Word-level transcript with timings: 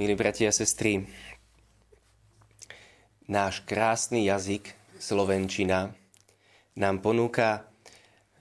Milí 0.00 0.16
bratia 0.16 0.48
a 0.48 0.56
sestry, 0.56 1.04
náš 3.28 3.60
krásny 3.68 4.32
jazyk, 4.32 4.72
slovenčina, 4.96 5.92
nám 6.72 7.04
ponúka 7.04 7.68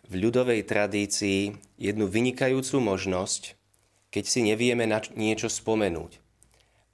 v 0.08 0.24
ľudovej 0.24 0.64
tradícii 0.64 1.52
jednu 1.76 2.08
vynikajúcu 2.08 2.80
možnosť, 2.80 3.60
keď 4.08 4.24
si 4.24 4.40
nevieme 4.48 4.88
na 4.88 5.04
niečo 5.20 5.52
spomenúť. 5.52 6.24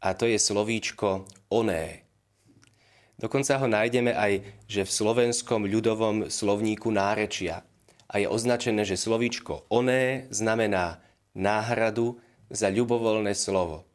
A 0.01 0.17
to 0.17 0.25
je 0.25 0.41
slovíčko 0.41 1.29
oné. 1.53 2.09
Dokonca 3.21 3.61
ho 3.61 3.69
nájdeme 3.69 4.17
aj, 4.17 4.65
že 4.65 4.81
v 4.81 4.95
slovenskom 4.97 5.69
ľudovom 5.69 6.33
slovníku 6.33 6.89
nárečia. 6.89 7.61
A 8.09 8.17
je 8.17 8.25
označené, 8.25 8.81
že 8.81 8.97
slovíčko 8.97 9.69
oné 9.69 10.25
znamená 10.33 11.05
náhradu 11.37 12.17
za 12.49 12.73
ľubovoľné 12.73 13.37
slovo 13.37 13.85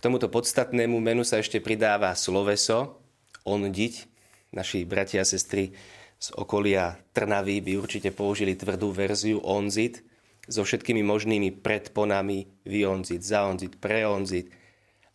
tomuto 0.00 0.32
podstatnému 0.32 0.96
menu 1.02 1.26
sa 1.26 1.42
ešte 1.42 1.60
pridáva 1.60 2.16
sloveso, 2.16 3.02
ondiť. 3.44 4.08
Naši 4.52 4.84
bratia 4.84 5.24
a 5.24 5.28
sestry 5.28 5.72
z 6.22 6.28
okolia 6.38 7.00
Trnavy 7.16 7.64
by 7.64 7.72
určite 7.80 8.14
použili 8.14 8.54
tvrdú 8.54 8.94
verziu 8.94 9.40
onzit 9.42 10.04
so 10.46 10.62
všetkými 10.62 11.02
možnými 11.02 11.50
predponami 11.62 12.46
vyonzit, 12.62 13.26
zaonzit, 13.26 13.82
preonzit. 13.82 14.54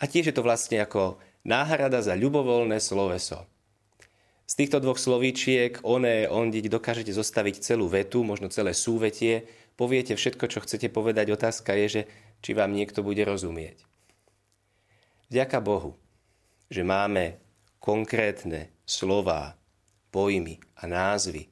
A 0.02 0.10
tiež 0.10 0.30
je 0.32 0.36
to 0.36 0.44
vlastne 0.44 0.84
ako 0.84 1.22
náhrada 1.48 2.04
za 2.04 2.14
ľubovoľné 2.14 2.82
sloveso. 2.84 3.48
Z 4.48 4.54
týchto 4.64 4.80
dvoch 4.80 5.00
slovíčiek 5.00 5.80
oné, 5.84 6.28
ondiť 6.28 6.72
dokážete 6.72 7.12
zostaviť 7.12 7.64
celú 7.64 7.92
vetu, 7.92 8.24
možno 8.24 8.48
celé 8.48 8.72
súvetie, 8.72 9.48
poviete 9.76 10.16
všetko, 10.16 10.48
čo 10.48 10.60
chcete 10.64 10.88
povedať. 10.92 11.32
Otázka 11.36 11.76
je, 11.76 11.88
že 11.88 12.02
či 12.44 12.52
vám 12.56 12.72
niekto 12.72 13.04
bude 13.04 13.24
rozumieť. 13.28 13.87
Vďaka 15.28 15.60
Bohu, 15.60 16.00
že 16.72 16.88
máme 16.88 17.36
konkrétne 17.84 18.72
slová, 18.88 19.60
pojmy 20.08 20.64
a 20.80 20.88
názvy. 20.88 21.52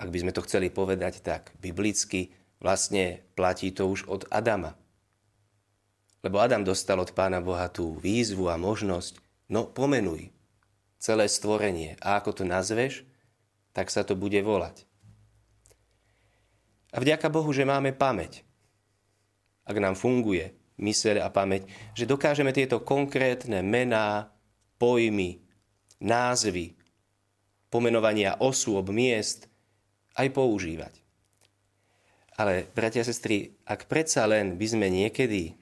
Ak 0.00 0.08
by 0.08 0.18
sme 0.24 0.32
to 0.32 0.40
chceli 0.48 0.72
povedať 0.72 1.20
tak 1.20 1.52
biblicky, 1.60 2.32
vlastne 2.64 3.20
platí 3.36 3.76
to 3.76 3.92
už 3.92 4.08
od 4.08 4.24
Adama. 4.32 4.72
Lebo 6.24 6.40
Adam 6.40 6.64
dostal 6.64 6.96
od 6.96 7.12
Pána 7.12 7.44
Boha 7.44 7.68
tú 7.68 7.98
výzvu 8.00 8.48
a 8.48 8.56
možnosť, 8.56 9.20
no 9.52 9.68
pomenuj 9.68 10.32
celé 10.96 11.28
stvorenie 11.28 12.00
a 12.00 12.16
ako 12.22 12.40
to 12.40 12.44
nazveš, 12.48 13.04
tak 13.76 13.92
sa 13.92 14.00
to 14.00 14.16
bude 14.16 14.38
volať. 14.40 14.88
A 16.92 17.04
vďaka 17.04 17.28
Bohu, 17.28 17.52
že 17.52 17.68
máme 17.68 17.92
pamäť. 17.92 18.48
Ak 19.68 19.76
nám 19.76 19.92
funguje, 19.92 20.56
myseľ 20.82 21.22
a 21.22 21.30
pamäť, 21.30 21.70
že 21.94 22.10
dokážeme 22.10 22.50
tieto 22.50 22.82
konkrétne 22.82 23.62
mená, 23.62 24.34
pojmy, 24.82 25.38
názvy, 26.02 26.74
pomenovania 27.70 28.36
osôb, 28.42 28.90
miest 28.90 29.46
aj 30.18 30.28
používať. 30.34 30.98
Ale, 32.36 32.66
bratia 32.74 33.06
a 33.06 33.08
sestry, 33.08 33.54
ak 33.62 33.86
predsa 33.86 34.26
len 34.26 34.58
by 34.58 34.66
sme 34.66 34.90
niekedy 34.90 35.54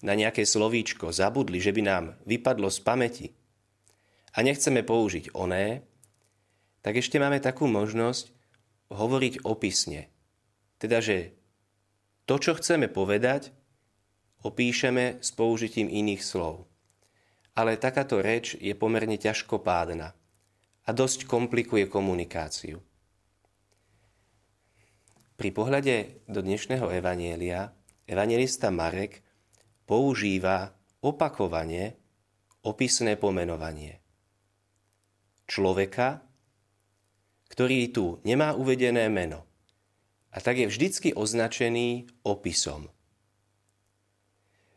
na 0.00 0.16
nejaké 0.16 0.48
slovíčko 0.48 1.12
zabudli, 1.12 1.60
že 1.60 1.76
by 1.76 1.82
nám 1.84 2.04
vypadlo 2.24 2.72
z 2.72 2.78
pamäti 2.80 3.26
a 4.32 4.40
nechceme 4.40 4.80
použiť 4.80 5.36
oné, 5.36 5.84
tak 6.80 7.02
ešte 7.02 7.18
máme 7.18 7.42
takú 7.42 7.66
možnosť 7.66 8.30
hovoriť 8.94 9.42
opisne. 9.42 10.06
Teda, 10.78 11.02
že 11.02 11.34
to, 12.28 12.38
čo 12.38 12.54
chceme 12.54 12.86
povedať, 12.86 13.50
opíšeme 14.46 15.18
s 15.18 15.34
použitím 15.34 15.90
iných 15.90 16.22
slov. 16.22 16.70
Ale 17.58 17.74
takáto 17.80 18.22
reč 18.22 18.54
je 18.54 18.70
pomerne 18.78 19.18
ťažkopádna 19.18 20.08
a 20.86 20.90
dosť 20.94 21.26
komplikuje 21.26 21.90
komunikáciu. 21.90 22.78
Pri 25.36 25.50
pohľade 25.52 26.24
do 26.30 26.40
dnešného 26.40 26.88
evanielia 26.94 27.74
evangelista 28.06 28.70
Marek 28.70 29.20
používa 29.84 30.72
opakovane 31.02 31.98
opisné 32.64 33.18
pomenovanie. 33.20 34.00
Človeka, 35.44 36.24
ktorý 37.52 37.78
tu 37.92 38.06
nemá 38.24 38.56
uvedené 38.56 39.10
meno 39.12 39.44
a 40.32 40.40
tak 40.40 40.60
je 40.60 40.66
vždycky 40.70 41.12
označený 41.12 42.08
opisom– 42.24 42.88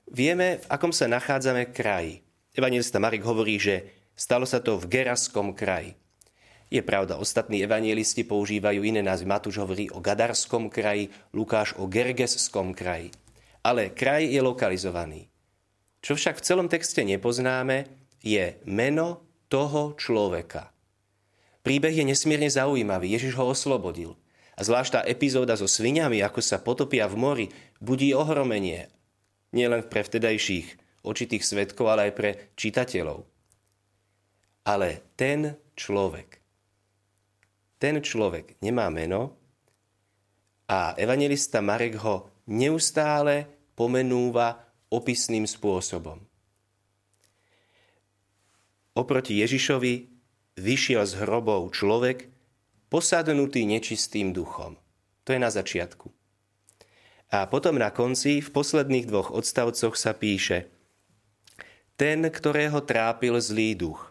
Vieme, 0.09 0.57
v 0.57 0.65
akom 0.73 0.89
sa 0.89 1.05
nachádzame 1.05 1.69
kraji. 1.69 2.25
Evangelista 2.57 2.97
Marek 2.97 3.21
hovorí, 3.21 3.61
že 3.61 4.09
stalo 4.17 4.41
sa 4.41 4.57
to 4.57 4.81
v 4.81 4.89
Geraskom 4.89 5.53
kraji. 5.53 5.93
Je 6.73 6.81
pravda, 6.81 7.21
ostatní 7.21 7.61
evangelisti 7.61 8.25
používajú 8.25 8.81
iné 8.81 9.05
názvy. 9.05 9.29
Matúš 9.29 9.61
hovorí 9.61 9.85
o 9.93 10.01
Gadarskom 10.01 10.73
kraji, 10.73 11.13
Lukáš 11.29 11.77
o 11.77 11.85
Gergesskom 11.85 12.73
kraji. 12.73 13.13
Ale 13.61 13.93
kraj 13.93 14.25
je 14.25 14.41
lokalizovaný. 14.41 15.29
Čo 16.01 16.17
však 16.17 16.41
v 16.41 16.45
celom 16.45 16.65
texte 16.65 17.05
nepoznáme, 17.05 17.85
je 18.25 18.57
meno 18.65 19.21
toho 19.45 19.93
človeka. 19.93 20.73
Príbeh 21.61 21.93
je 21.93 22.05
nesmierne 22.09 22.49
zaujímavý. 22.49 23.13
Ježiš 23.13 23.37
ho 23.37 23.45
oslobodil. 23.45 24.17
A 24.57 24.65
zvlášť 24.65 24.89
tá 24.89 25.01
epizóda 25.05 25.53
so 25.53 25.69
sviniami, 25.69 26.25
ako 26.25 26.41
sa 26.41 26.57
potopia 26.57 27.05
v 27.05 27.15
mori, 27.17 27.47
budí 27.77 28.09
ohromenie 28.17 28.89
nielen 29.55 29.85
pre 29.87 30.05
vtedajších 30.05 30.67
očitých 31.03 31.43
svetkov, 31.43 31.89
ale 31.89 32.11
aj 32.11 32.13
pre 32.13 32.29
čitateľov. 32.59 33.25
Ale 34.67 35.15
ten 35.15 35.57
človek, 35.73 36.37
ten 37.79 38.03
človek 38.03 38.59
nemá 38.61 38.91
meno 38.91 39.39
a 40.69 40.93
evangelista 40.99 41.63
Marek 41.63 41.97
ho 42.03 42.29
neustále 42.51 43.47
pomenúva 43.73 44.59
opisným 44.91 45.47
spôsobom. 45.47 46.19
Oproti 48.99 49.39
Ježišovi 49.39 49.93
vyšiel 50.59 51.07
z 51.07 51.13
hrobov 51.23 51.71
človek, 51.71 52.27
posadnutý 52.91 53.63
nečistým 53.63 54.35
duchom. 54.35 54.75
To 55.23 55.29
je 55.31 55.39
na 55.39 55.47
začiatku. 55.47 56.18
A 57.29 57.45
potom 57.45 57.77
na 57.77 57.93
konci, 57.93 58.41
v 58.41 58.49
posledných 58.49 59.05
dvoch 59.05 59.29
odstavcoch 59.29 59.93
sa 59.93 60.17
píše 60.17 60.65
Ten, 61.93 62.25
ktorého 62.25 62.81
trápil 62.81 63.37
zlý 63.37 63.77
duch. 63.77 64.09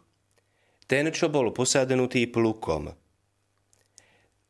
Ten, 0.87 1.11
čo 1.11 1.27
bol 1.27 1.51
posadnutý 1.51 2.31
plukom. 2.31 2.95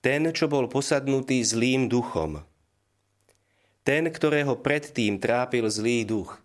Ten, 0.04 0.28
čo 0.36 0.52
bol 0.52 0.68
posadnutý 0.68 1.40
zlým 1.40 1.88
duchom. 1.88 2.44
Ten, 3.88 4.04
ktorého 4.12 4.60
predtým 4.60 5.16
trápil 5.16 5.64
zlý 5.72 6.04
duch. 6.04 6.36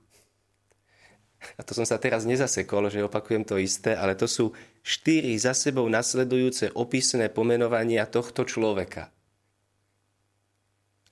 A 1.59 1.62
to 1.67 1.75
som 1.75 1.83
sa 1.83 2.00
teraz 2.00 2.23
nezasekol, 2.23 2.88
že 2.88 3.03
opakujem 3.03 3.44
to 3.44 3.59
isté, 3.59 4.00
ale 4.00 4.16
to 4.16 4.31
sú 4.31 4.56
štyri 4.79 5.35
za 5.35 5.51
sebou 5.51 5.91
nasledujúce 5.91 6.72
opisné 6.72 7.28
pomenovania 7.28 8.07
tohto 8.07 8.47
človeka 8.47 9.12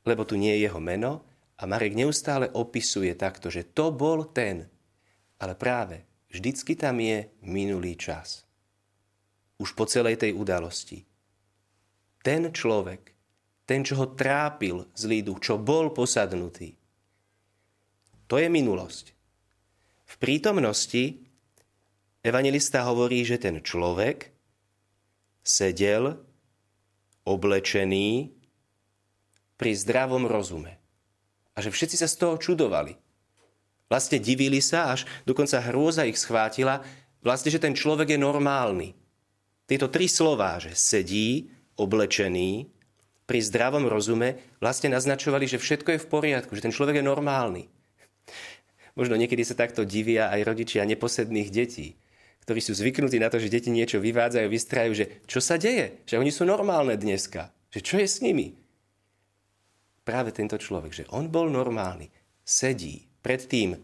lebo 0.06 0.26
tu 0.26 0.36
nie 0.38 0.58
je 0.58 0.70
jeho 0.70 0.82
meno 0.82 1.26
a 1.62 1.70
Marek 1.70 1.94
neustále 1.94 2.50
opisuje 2.50 3.14
takto, 3.14 3.54
že 3.54 3.70
to 3.70 3.94
bol 3.94 4.26
ten. 4.34 4.66
Ale 5.38 5.54
práve 5.54 6.06
vždycky 6.34 6.74
tam 6.74 6.98
je 6.98 7.30
minulý 7.46 7.94
čas. 7.98 8.46
Už 9.62 9.78
po 9.78 9.86
celej 9.86 10.18
tej 10.18 10.34
udalosti. 10.34 11.06
Ten 12.22 12.50
človek, 12.50 13.14
ten, 13.66 13.86
čo 13.86 14.02
ho 14.02 14.14
trápil 14.14 14.90
zlý 14.98 15.22
duch, 15.22 15.42
čo 15.42 15.62
bol 15.62 15.94
posadnutý, 15.94 16.74
to 18.26 18.40
je 18.40 18.48
minulosť. 18.48 19.06
V 20.08 20.16
prítomnosti 20.18 21.20
evangelista 22.24 22.88
hovorí, 22.88 23.28
že 23.28 23.38
ten 23.38 23.60
človek 23.60 24.32
sedel 25.44 26.16
oblečený 27.26 28.41
pri 29.62 29.78
zdravom 29.78 30.26
rozume. 30.26 30.82
A 31.54 31.62
že 31.62 31.70
všetci 31.70 32.02
sa 32.02 32.10
z 32.10 32.18
toho 32.18 32.42
čudovali. 32.42 32.98
Vlastne 33.94 34.18
divili 34.18 34.58
sa, 34.58 34.90
až 34.90 35.06
dokonca 35.30 35.62
hrôza 35.62 36.10
ich 36.10 36.18
schvátila, 36.18 36.82
vlastne, 37.22 37.54
že 37.54 37.62
ten 37.62 37.78
človek 37.78 38.18
je 38.18 38.18
normálny. 38.18 38.98
Tieto 39.70 39.86
tri 39.94 40.10
slová, 40.10 40.58
že 40.58 40.74
sedí, 40.74 41.54
oblečený, 41.78 42.74
pri 43.30 43.40
zdravom 43.40 43.86
rozume, 43.86 44.42
vlastne 44.58 44.90
naznačovali, 44.90 45.46
že 45.46 45.62
všetko 45.62 45.94
je 45.94 46.04
v 46.04 46.10
poriadku, 46.10 46.58
že 46.58 46.66
ten 46.66 46.74
človek 46.74 47.00
je 47.00 47.06
normálny. 47.06 47.70
Možno 48.98 49.14
niekedy 49.14 49.46
sa 49.46 49.54
takto 49.54 49.86
divia 49.86 50.34
aj 50.34 50.42
rodičia 50.42 50.90
neposedných 50.90 51.54
detí, 51.54 52.02
ktorí 52.44 52.60
sú 52.60 52.74
zvyknutí 52.74 53.22
na 53.22 53.30
to, 53.30 53.38
že 53.38 53.54
deti 53.54 53.70
niečo 53.70 54.02
vyvádzajú, 54.02 54.48
vystrajú, 54.50 54.92
že 54.98 55.06
čo 55.30 55.40
sa 55.40 55.56
deje, 55.56 56.02
že 56.10 56.18
oni 56.18 56.34
sú 56.34 56.44
normálne 56.44 56.98
dneska, 56.98 57.54
že 57.72 57.80
čo 57.86 58.02
je 58.02 58.08
s 58.10 58.20
nimi 58.20 58.61
práve 60.02 60.34
tento 60.34 60.58
človek, 60.58 60.92
že 60.92 61.08
on 61.14 61.30
bol 61.30 61.50
normálny, 61.50 62.10
sedí 62.42 63.08
pred 63.22 63.46
tým 63.46 63.78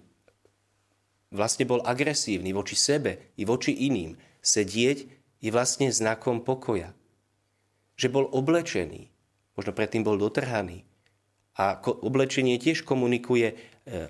vlastne 1.32 1.68
bol 1.68 1.84
agresívny 1.84 2.56
voči 2.56 2.76
sebe 2.76 3.36
i 3.36 3.44
voči 3.44 3.76
iným. 3.76 4.16
Sedieť 4.40 4.98
je 5.44 5.50
vlastne 5.52 5.92
znakom 5.92 6.42
pokoja. 6.42 6.96
Že 7.98 8.08
bol 8.14 8.26
oblečený, 8.32 9.10
možno 9.58 9.72
predtým 9.74 10.06
bol 10.06 10.16
dotrhaný. 10.16 10.86
A 11.58 11.82
oblečenie 11.82 12.62
tiež 12.62 12.86
komunikuje, 12.86 13.48
e, 13.50 13.56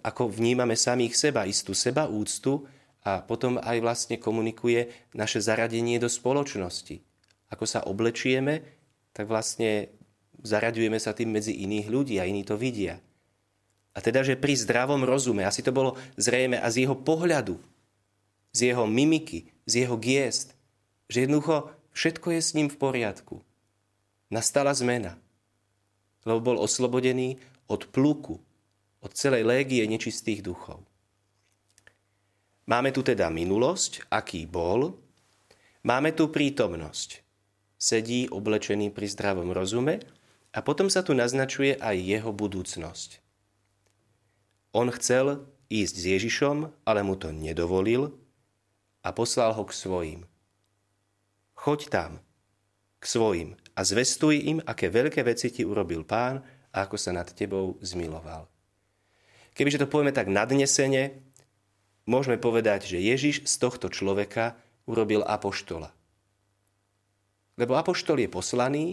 ako 0.04 0.28
vnímame 0.28 0.76
samých 0.76 1.16
seba, 1.16 1.48
istú 1.48 1.72
seba 1.72 2.12
úctu 2.12 2.68
a 3.08 3.24
potom 3.24 3.56
aj 3.56 3.78
vlastne 3.80 4.16
komunikuje 4.20 4.92
naše 5.16 5.40
zaradenie 5.40 5.96
do 5.96 6.12
spoločnosti. 6.12 7.00
Ako 7.48 7.64
sa 7.64 7.88
oblečieme, 7.88 8.68
tak 9.16 9.32
vlastne 9.32 9.96
zaraďujeme 10.44 11.00
sa 11.02 11.14
tým 11.14 11.34
medzi 11.34 11.54
iných 11.64 11.88
ľudí 11.88 12.16
a 12.22 12.28
iní 12.28 12.46
to 12.46 12.58
vidia. 12.60 13.02
A 13.98 14.02
teda, 14.04 14.22
že 14.22 14.38
pri 14.38 14.54
zdravom 14.54 15.02
rozume, 15.02 15.42
asi 15.42 15.66
to 15.66 15.74
bolo 15.74 15.98
zrejme 16.22 16.62
a 16.62 16.68
z 16.70 16.86
jeho 16.86 16.94
pohľadu, 16.94 17.58
z 18.54 18.74
jeho 18.74 18.86
mimiky, 18.86 19.50
z 19.66 19.86
jeho 19.86 19.98
giest, 19.98 20.54
že 21.10 21.26
jednoducho 21.26 21.74
všetko 21.98 22.38
je 22.38 22.42
s 22.42 22.54
ním 22.54 22.70
v 22.70 22.78
poriadku. 22.78 23.42
Nastala 24.30 24.76
zmena, 24.78 25.18
lebo 26.28 26.54
bol 26.54 26.58
oslobodený 26.62 27.42
od 27.66 27.90
pluku, 27.90 28.38
od 29.02 29.12
celej 29.18 29.48
légie 29.48 29.82
nečistých 29.90 30.46
duchov. 30.46 30.84
Máme 32.68 32.92
tu 32.92 33.00
teda 33.00 33.32
minulosť, 33.32 34.12
aký 34.12 34.44
bol, 34.44 34.94
máme 35.88 36.12
tu 36.12 36.28
prítomnosť. 36.28 37.24
Sedí 37.78 38.28
oblečený 38.28 38.92
pri 38.92 39.08
zdravom 39.08 39.54
rozume 39.54 40.04
a 40.58 40.60
potom 40.66 40.90
sa 40.90 41.06
tu 41.06 41.14
naznačuje 41.14 41.78
aj 41.78 41.94
jeho 42.02 42.34
budúcnosť. 42.34 43.22
On 44.74 44.90
chcel 44.90 45.46
ísť 45.70 45.94
s 45.94 46.06
Ježišom, 46.18 46.74
ale 46.82 47.06
mu 47.06 47.14
to 47.14 47.30
nedovolil 47.30 48.18
a 49.06 49.14
poslal 49.14 49.54
ho 49.54 49.64
k 49.70 49.78
svojim. 49.78 50.22
Choď 51.54 51.80
tam, 51.94 52.12
k 52.98 53.06
svojim 53.06 53.50
a 53.78 53.86
zvestuj 53.86 54.42
im, 54.50 54.58
aké 54.66 54.90
veľké 54.90 55.22
veci 55.22 55.54
ti 55.54 55.62
urobil 55.62 56.02
pán 56.02 56.42
a 56.74 56.90
ako 56.90 56.98
sa 56.98 57.14
nad 57.14 57.30
tebou 57.30 57.78
zmiloval. 57.86 58.50
Kebyže 59.54 59.86
to 59.86 59.90
povieme 59.90 60.14
tak 60.14 60.26
nadnesene, 60.26 61.22
môžeme 62.10 62.42
povedať, 62.42 62.90
že 62.90 63.02
Ježiš 63.02 63.46
z 63.46 63.56
tohto 63.62 63.94
človeka 63.94 64.58
urobil 64.90 65.22
apoštola. 65.22 65.94
Lebo 67.58 67.74
apoštol 67.78 68.22
je 68.26 68.30
poslaný 68.30 68.86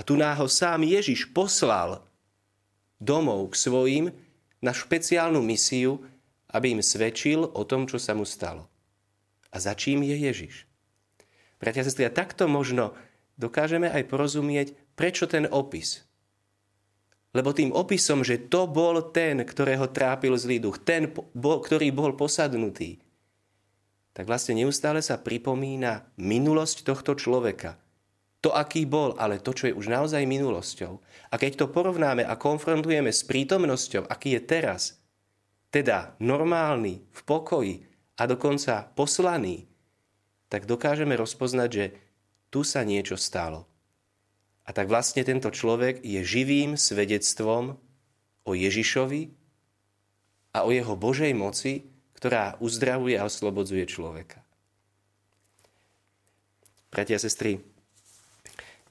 a 0.00 0.06
tu 0.06 0.16
náho 0.16 0.48
sám 0.48 0.80
Ježiš 0.80 1.28
poslal 1.36 2.00
domov 2.96 3.52
k 3.52 3.54
svojim, 3.60 4.06
na 4.64 4.72
špeciálnu 4.72 5.40
misiu, 5.44 6.00
aby 6.52 6.72
im 6.72 6.80
svedčil 6.84 7.44
o 7.44 7.62
tom, 7.68 7.84
čo 7.84 8.00
sa 8.00 8.16
mu 8.16 8.24
stalo. 8.24 8.68
A 9.52 9.60
za 9.60 9.76
čím 9.76 10.04
je 10.04 10.16
Ježiš? 10.16 10.68
Bratia 11.60 11.84
a 11.84 11.86
sestry, 11.88 12.08
a 12.08 12.12
takto 12.12 12.48
možno 12.48 12.96
dokážeme 13.40 13.88
aj 13.92 14.08
porozumieť, 14.08 14.72
prečo 14.96 15.28
ten 15.28 15.48
opis. 15.48 16.04
Lebo 17.36 17.52
tým 17.52 17.72
opisom, 17.72 18.24
že 18.24 18.48
to 18.48 18.68
bol 18.68 19.00
ten, 19.12 19.44
ktorého 19.44 19.88
trápil 19.88 20.36
zlý 20.36 20.60
duch, 20.60 20.80
ten, 20.84 21.12
ktorý 21.36 21.88
bol 21.92 22.16
posadnutý, 22.16 23.00
tak 24.12 24.28
vlastne 24.28 24.60
neustále 24.60 25.00
sa 25.00 25.20
pripomína 25.20 26.08
minulosť 26.16 26.88
tohto 26.88 27.16
človeka– 27.16 27.76
to, 28.40 28.56
aký 28.56 28.88
bol, 28.88 29.12
ale 29.20 29.36
to, 29.36 29.52
čo 29.52 29.68
je 29.68 29.76
už 29.76 29.92
naozaj 29.92 30.24
minulosťou. 30.24 30.96
A 31.30 31.34
keď 31.36 31.64
to 31.64 31.66
porovnáme 31.68 32.24
a 32.24 32.34
konfrontujeme 32.40 33.12
s 33.12 33.20
prítomnosťou, 33.28 34.08
aký 34.08 34.40
je 34.40 34.42
teraz, 34.42 34.82
teda 35.70 36.16
normálny, 36.18 37.04
v 37.04 37.20
pokoji 37.28 37.74
a 38.16 38.26
dokonca 38.26 38.88
poslaný, 38.96 39.68
tak 40.50 40.66
dokážeme 40.66 41.14
rozpoznať, 41.14 41.70
že 41.70 41.86
tu 42.50 42.66
sa 42.66 42.82
niečo 42.82 43.14
stalo. 43.14 43.70
A 44.66 44.74
tak 44.74 44.90
vlastne 44.90 45.22
tento 45.22 45.52
človek 45.52 46.02
je 46.02 46.20
živým 46.24 46.74
svedectvom 46.74 47.78
o 48.42 48.52
Ježišovi 48.56 49.30
a 50.56 50.66
o 50.66 50.74
jeho 50.74 50.94
Božej 50.98 51.30
moci, 51.36 51.86
ktorá 52.18 52.58
uzdravuje 52.58 53.14
a 53.14 53.26
oslobodzuje 53.28 53.86
človeka. 53.86 54.42
Bratia 56.90 57.16
a 57.16 57.22
sestry, 57.22 57.62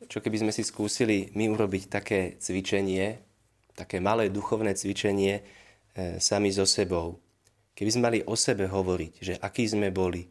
čo 0.08 0.24
keby 0.24 0.48
sme 0.48 0.52
si 0.56 0.64
skúsili 0.64 1.34
my 1.36 1.52
urobiť 1.52 1.84
také 1.92 2.20
cvičenie, 2.40 3.20
také 3.76 4.00
malé 4.00 4.32
duchovné 4.32 4.72
cvičenie 4.78 5.40
e, 5.40 5.44
sami 6.24 6.56
so 6.56 6.64
sebou. 6.64 7.20
Keby 7.76 7.90
sme 7.92 8.06
mali 8.08 8.20
o 8.24 8.36
sebe 8.40 8.68
hovoriť, 8.68 9.14
že 9.20 9.34
aký 9.40 9.68
sme 9.68 9.92
boli, 9.92 10.28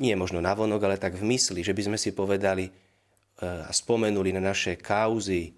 nie 0.00 0.16
možno 0.16 0.40
navonok, 0.40 0.80
ale 0.88 0.96
tak 0.96 1.20
v 1.20 1.28
mysli, 1.36 1.60
že 1.60 1.76
by 1.76 1.92
sme 1.92 1.98
si 2.00 2.16
povedali 2.16 2.68
e, 2.68 2.72
a 3.44 3.68
spomenuli 3.68 4.32
na 4.32 4.40
naše 4.40 4.80
kauzy, 4.80 5.52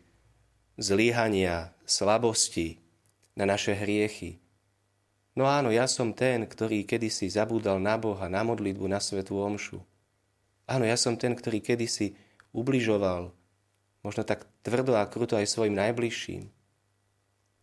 zlyhania, 0.74 1.70
slabosti, 1.86 2.82
na 3.38 3.46
naše 3.46 3.78
hriechy. 3.78 4.42
No 5.32 5.48
áno, 5.48 5.72
ja 5.72 5.88
som 5.88 6.12
ten, 6.12 6.44
ktorý 6.44 6.84
kedysi 6.84 7.30
zabúdal 7.30 7.80
na 7.80 7.96
Boha, 7.96 8.28
na 8.28 8.44
modlitbu, 8.44 8.84
na 8.84 9.00
svetú 9.00 9.40
omšu. 9.40 9.80
Áno, 10.68 10.84
ja 10.84 10.98
som 11.00 11.16
ten, 11.16 11.32
ktorý 11.32 11.64
kedysi 11.64 12.12
ubližoval, 12.52 13.32
možno 14.04 14.22
tak 14.22 14.44
tvrdo 14.64 14.96
a 14.96 15.08
kruto 15.08 15.36
aj 15.36 15.48
svojim 15.48 15.76
najbližším. 15.76 16.48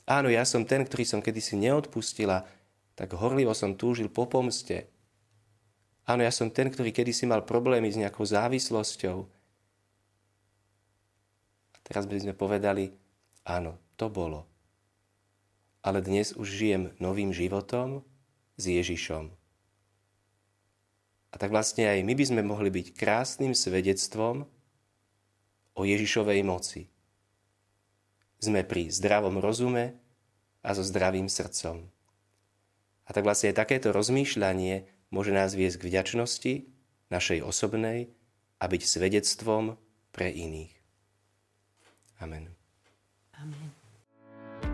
Áno, 0.09 0.27
ja 0.33 0.41
som 0.41 0.65
ten, 0.65 0.81
ktorý 0.81 1.05
som 1.05 1.21
kedysi 1.21 1.53
neodpustila, 1.57 2.49
tak 2.97 3.13
horlivo 3.13 3.53
som 3.53 3.77
túžil 3.77 4.09
po 4.09 4.25
pomste. 4.25 4.89
Áno, 6.09 6.25
ja 6.25 6.33
som 6.33 6.49
ten, 6.49 6.73
ktorý 6.73 6.89
kedysi 6.89 7.29
mal 7.29 7.45
problémy 7.45 7.93
s 7.93 8.01
nejakou 8.01 8.25
závislosťou. 8.25 9.29
Teraz 11.85 12.03
by 12.09 12.25
sme 12.25 12.33
povedali, 12.33 12.89
áno, 13.45 13.77
to 13.93 14.09
bolo. 14.09 14.49
Ale 15.85 16.01
dnes 16.01 16.33
už 16.33 16.49
žijem 16.49 16.83
novým 16.97 17.29
životom 17.29 18.01
s 18.57 18.63
Ježišom. 18.65 19.29
A 21.29 21.35
tak 21.37 21.53
vlastne 21.53 21.85
aj 21.85 22.01
my 22.01 22.13
by 22.17 22.25
sme 22.25 22.41
mohli 22.41 22.73
byť 22.73 22.97
krásnym 22.97 23.53
svedectvom 23.53 24.49
o 25.79 25.87
Ježišovej 25.87 26.43
moci. 26.43 26.91
Sme 28.43 28.67
pri 28.67 28.91
zdravom 28.91 29.39
rozume 29.39 29.95
a 30.59 30.75
so 30.75 30.83
zdravým 30.83 31.31
srdcom. 31.31 31.87
A 33.07 33.09
tak 33.15 33.23
vlastne 33.23 33.55
takéto 33.55 33.95
rozmýšľanie 33.95 34.83
môže 35.09 35.31
nás 35.31 35.55
viesť 35.55 35.81
k 35.81 35.87
vďačnosti, 35.87 36.53
našej 37.09 37.39
osobnej 37.41 38.11
a 38.61 38.69
byť 38.69 38.81
svedectvom 38.85 39.79
pre 40.13 40.29
iných. 40.29 40.75
Amen. 42.21 42.51
Amen. 43.39 43.78